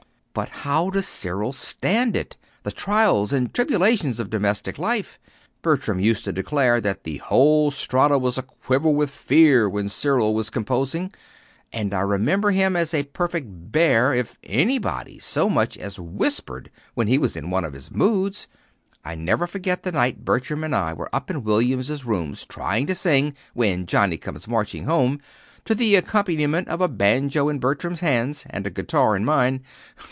[0.33, 5.19] "But how does Cyril stand it the trials and tribulations of domestic life?
[5.61, 10.49] Bertram used to declare that the whole Strata was aquiver with fear when Cyril was
[10.49, 11.11] composing,
[11.73, 17.07] and I remember him as a perfect bear if anybody so much as whispered when
[17.07, 18.47] he was in one of his moods.
[19.03, 22.95] I never forgot the night Bertram and I were up in William's room trying to
[22.95, 25.19] sing 'When Johnnie comes marching home,'
[25.65, 29.61] to the accompaniment of a banjo in Bertram's hands, and a guitar in mine.